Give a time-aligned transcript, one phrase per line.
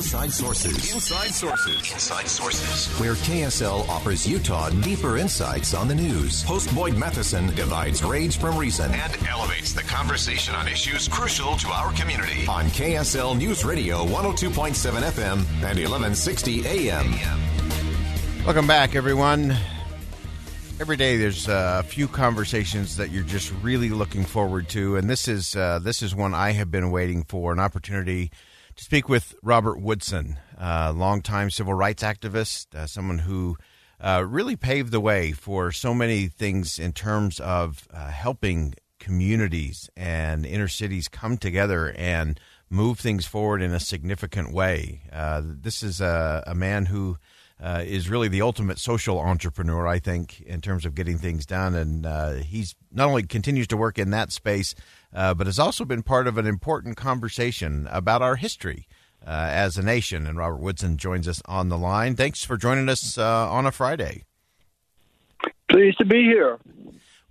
[0.00, 0.94] Inside Sources.
[0.94, 1.92] Inside Sources.
[1.92, 2.98] Inside Sources.
[2.98, 6.42] Where KSL offers Utah deeper insights on the news.
[6.42, 11.68] Host Boyd Matheson divides rage from reason and elevates the conversation on issues crucial to
[11.68, 12.46] our community.
[12.48, 17.14] On KSL News Radio 102.7 FM and 1160 AM.
[18.46, 19.54] Welcome back, everyone.
[20.80, 25.10] Every day, there's uh, a few conversations that you're just really looking forward to, and
[25.10, 28.30] this is uh, this is one I have been waiting for an opportunity
[28.80, 33.58] speak with Robert Woodson, uh, longtime civil rights activist, uh, someone who
[34.00, 39.90] uh, really paved the way for so many things in terms of uh, helping communities
[39.98, 45.02] and inner cities come together and move things forward in a significant way.
[45.12, 47.18] Uh, this is a, a man who
[47.62, 51.74] uh, is really the ultimate social entrepreneur, I think, in terms of getting things done.
[51.74, 54.74] And uh, he's not only continues to work in that space,
[55.14, 58.86] uh, but has also been part of an important conversation about our history
[59.26, 60.26] uh, as a nation.
[60.26, 62.16] And Robert Woodson joins us on the line.
[62.16, 64.24] Thanks for joining us uh, on a Friday.
[65.68, 66.58] Pleased to be here.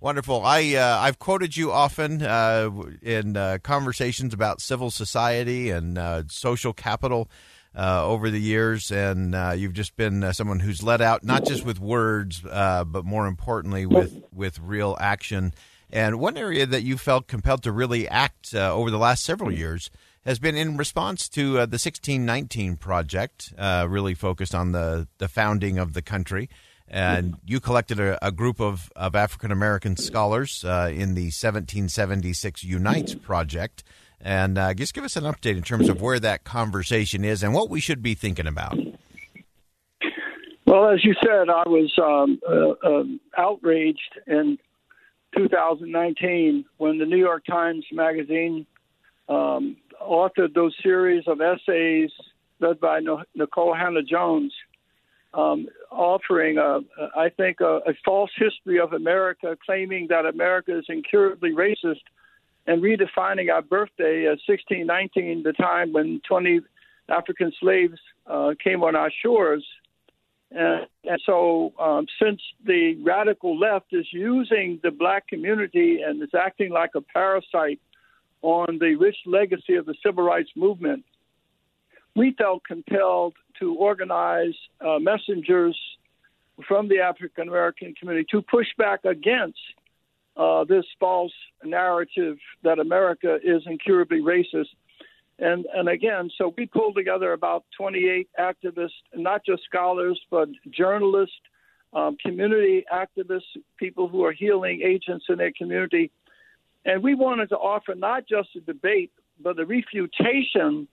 [0.00, 0.42] Wonderful.
[0.46, 2.70] I uh, I've quoted you often uh,
[3.02, 7.28] in uh, conversations about civil society and uh, social capital
[7.74, 11.64] uh, over the years, and uh, you've just been someone who's led out not just
[11.64, 15.54] with words, but more importantly with with real action.
[15.92, 19.90] And one area that you felt compelled to really act over the last several years
[20.24, 25.94] has been in response to the 1619 project, really focused on the the founding of
[25.94, 26.48] the country
[26.90, 32.64] and you collected a, a group of, of African American scholars uh, in the 1776
[32.64, 33.84] Unites project.
[34.20, 37.54] And uh, just give us an update in terms of where that conversation is and
[37.54, 38.76] what we should be thinking about.
[40.66, 43.04] Well, as you said, I was um, uh, uh,
[43.36, 44.58] outraged in
[45.36, 48.66] 2019 when the New York Times Magazine
[49.28, 52.10] um, authored those series of essays
[52.60, 54.52] led by Nikole Hannah-Jones
[55.32, 56.80] um, offering, a,
[57.16, 62.02] I think, a, a false history of America, claiming that America is incurably racist,
[62.70, 66.60] and redefining our birthday as 1619, the time when 20
[67.08, 67.98] African slaves
[68.28, 69.64] uh, came on our shores.
[70.52, 76.28] And, and so, um, since the radical left is using the black community and is
[76.32, 77.80] acting like a parasite
[78.42, 81.04] on the rich legacy of the civil rights movement,
[82.14, 85.76] we felt compelled to organize uh, messengers
[86.68, 89.58] from the African American community to push back against
[90.40, 94.70] uh, this false narrative that America is incurably racist.
[95.38, 101.36] And, and again, so we pulled together about 28 activists, not just scholars, but journalists,
[101.92, 106.10] um, community activists, people who are healing agents in their community.
[106.86, 109.12] And we wanted to offer not just a debate,
[109.42, 110.88] but a refutation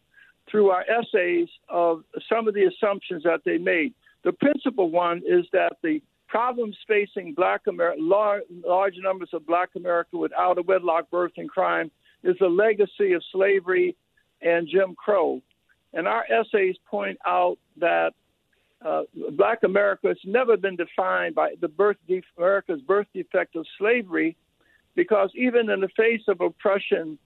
[0.52, 3.94] through our essays of some of the assumptions that they made.
[4.26, 9.70] The principal one is that the problems facing black America, large, large numbers of black
[9.76, 11.90] America with out of wedlock birth and crime,
[12.24, 13.96] is a legacy of slavery
[14.42, 15.42] and Jim Crow.
[15.94, 18.14] And our essays point out that
[18.86, 23.66] uh, black America has never been defined by the birth de- America's birth defect of
[23.78, 24.36] slavery,
[24.96, 27.18] because even in the face of oppression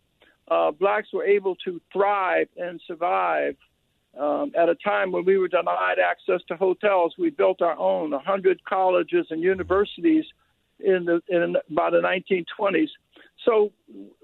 [0.50, 3.56] uh, blacks were able to thrive and survive.
[4.20, 8.12] Um, at a time when we were denied access to hotels, we built our own
[8.12, 10.26] 100 colleges and universities
[10.80, 12.90] in the in by the 1920s.
[13.46, 13.72] So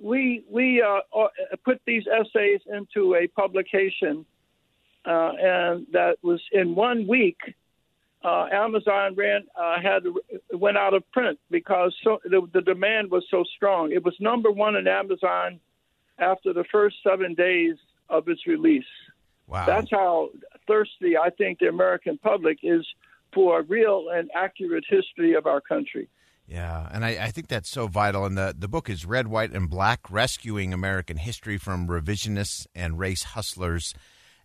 [0.02, 1.28] we we uh, uh,
[1.64, 4.26] put these essays into a publication,
[5.06, 7.38] uh, and that was in one week.
[8.24, 10.04] Uh, Amazon ran uh, had
[10.52, 13.92] went out of print because so, the, the demand was so strong.
[13.92, 15.60] It was number one in Amazon
[16.20, 17.76] after the first seven days
[18.10, 18.84] of its release.
[19.48, 19.66] Wow.
[19.66, 20.30] That's how
[20.68, 22.86] thirsty I think the American public is
[23.34, 26.10] for a real and accurate history of our country.
[26.48, 28.26] Yeah, and I, I, think that's so vital.
[28.26, 32.98] And the, the book is Red, White, and Black Rescuing American History from Revisionists and
[32.98, 33.94] Race Hustlers.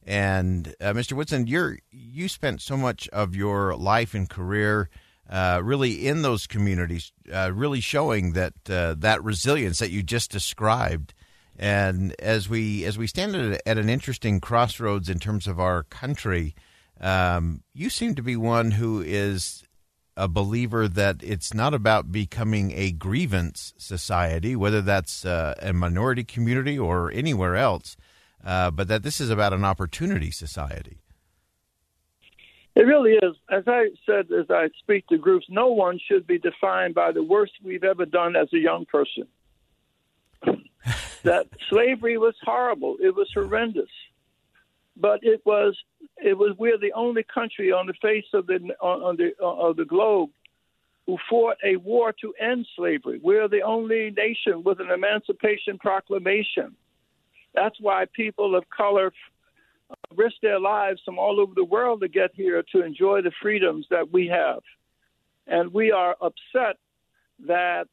[0.04, 1.12] And uh, Mr.
[1.12, 4.90] Woodson, you're, you spent so much of your life and career
[5.30, 10.30] uh, really in those communities, uh, really showing that uh, that resilience that you just
[10.30, 11.14] described
[11.62, 15.84] And as we as we stand at, at an interesting crossroads in terms of our
[15.84, 16.56] country,
[17.00, 19.62] um, you seem to be one who is
[20.16, 26.24] a believer that it's not about becoming a grievance society, whether that's uh, a minority
[26.24, 27.96] community or anywhere else,
[28.44, 30.98] uh, but that this is about an opportunity society.
[32.74, 33.36] It really is.
[33.48, 37.22] As I said, as I speak to groups, no one should be defined by the
[37.22, 39.28] worst we've ever done as a young person.
[41.24, 42.96] That slavery was horrible.
[43.00, 43.90] It was horrendous.
[44.96, 45.76] But it was
[46.18, 49.76] it was we're the only country on the face of the on the uh, of
[49.76, 50.30] the globe
[51.06, 53.20] who fought a war to end slavery.
[53.22, 56.76] We're the only nation with an Emancipation Proclamation.
[57.54, 59.12] That's why people of color
[59.90, 63.32] uh, risk their lives from all over the world to get here to enjoy the
[63.42, 64.60] freedoms that we have.
[65.46, 66.76] And we are upset
[67.46, 67.88] that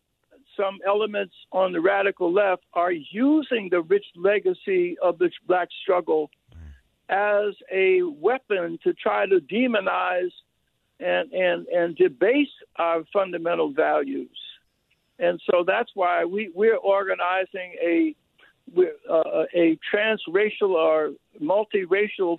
[0.59, 6.29] some elements on the radical left are using the rich legacy of the black struggle
[7.09, 10.31] as a weapon to try to demonize
[10.99, 14.37] and, and, and debase our fundamental values.
[15.17, 18.15] And so that's why we, we're organizing a
[18.77, 21.11] uh, a transracial or
[21.41, 22.37] multiracial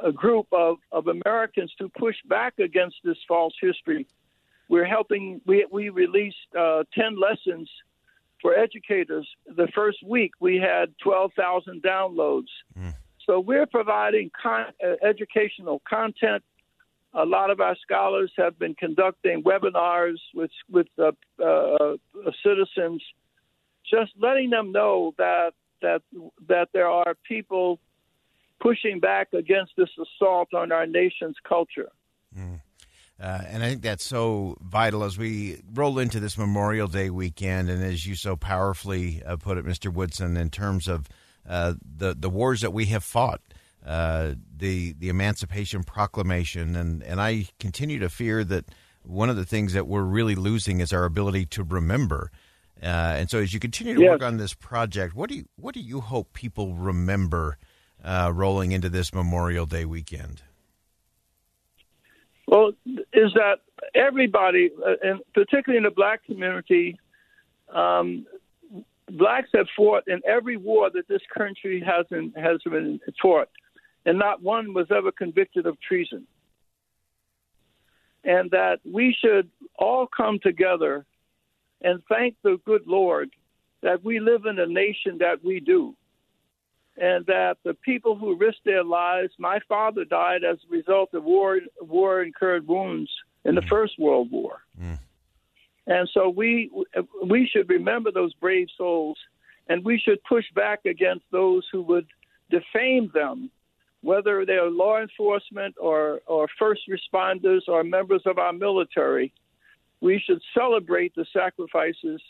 [0.00, 4.04] uh, group of, of Americans to push back against this false history.
[4.68, 7.68] We're helping, we, we released uh, 10 lessons
[8.40, 9.28] for educators.
[9.46, 12.48] The first week, we had 12,000 downloads.
[12.78, 12.94] Mm.
[13.26, 16.42] So we're providing con- uh, educational content.
[17.14, 21.12] A lot of our scholars have been conducting webinars with, with uh,
[21.42, 21.96] uh,
[22.42, 23.02] citizens
[23.88, 25.52] just letting them know that
[25.82, 26.02] that
[26.48, 27.78] that there are people
[28.60, 31.90] pushing back against this assault on our nation's culture.
[33.20, 37.70] Uh, and I think that's so vital as we roll into this Memorial Day weekend,
[37.70, 39.92] and as you so powerfully uh, put it, Mr.
[39.92, 41.08] Woodson, in terms of
[41.48, 43.40] uh, the the wars that we have fought,
[43.86, 48.64] uh, the the Emancipation Proclamation, and and I continue to fear that
[49.04, 52.32] one of the things that we're really losing is our ability to remember.
[52.82, 54.10] Uh, and so, as you continue to yes.
[54.10, 57.58] work on this project, what do you what do you hope people remember
[58.02, 60.42] uh, rolling into this Memorial Day weekend?
[62.46, 62.72] Well,
[63.12, 63.60] is that
[63.94, 66.98] everybody, uh, and particularly in the black community,
[67.72, 68.26] um,
[69.10, 73.48] blacks have fought in every war that this country has been, has been fought,
[74.04, 76.26] and not one was ever convicted of treason.
[78.24, 81.04] And that we should all come together
[81.82, 83.30] and thank the good Lord
[83.82, 85.94] that we live in a nation that we do.
[86.96, 91.24] And that the people who risked their lives, my father died as a result of
[91.24, 93.10] war, war incurred wounds
[93.44, 93.68] in the mm.
[93.68, 94.60] First World War.
[94.80, 94.98] Mm.
[95.86, 96.70] And so we
[97.22, 99.18] we should remember those brave souls,
[99.68, 102.06] and we should push back against those who would
[102.48, 103.50] defame them,
[104.00, 109.32] whether they're law enforcement or, or first responders or members of our military
[110.04, 112.20] we should celebrate the sacrifices,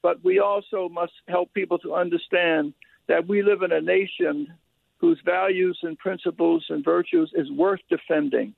[0.00, 2.72] but we also must help people to understand
[3.08, 4.52] that we live in a nation
[4.98, 8.54] whose values and principles and virtues is worth defending.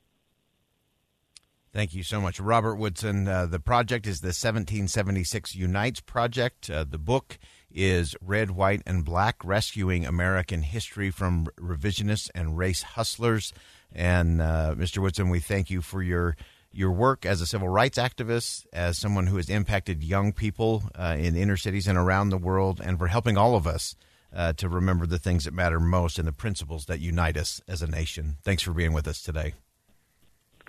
[1.71, 3.27] Thank you so much, Robert Woodson.
[3.27, 6.67] Uh, the project is the 1776 Unites Project.
[6.67, 7.37] Uh, the book
[7.71, 13.53] is Red, White, and Black Rescuing American History from Revisionists and Race Hustlers.
[13.93, 14.97] And uh, Mr.
[14.97, 16.35] Woodson, we thank you for your
[16.71, 21.15] your work as a civil rights activist, as someone who has impacted young people uh,
[21.17, 23.95] in inner cities and around the world, and for helping all of us
[24.35, 27.81] uh, to remember the things that matter most and the principles that unite us as
[27.81, 28.37] a nation.
[28.43, 29.53] Thanks for being with us today.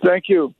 [0.03, 0.53] Thank you.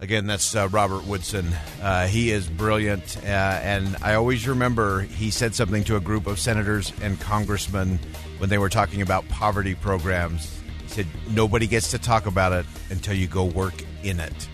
[0.00, 1.46] Again, that's uh, Robert Woodson.
[1.80, 6.26] Uh, he is brilliant, uh, and I always remember he said something to a group
[6.26, 8.00] of senators and congressmen
[8.38, 12.66] when they were talking about poverty programs He said nobody gets to talk about it
[12.90, 14.48] until you go work in it.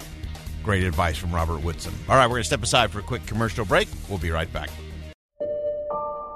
[0.62, 1.94] Great advice from Robert Woodson.
[2.08, 3.88] All right, we're going to step aside for a quick commercial break.
[4.10, 4.68] We'll be right back.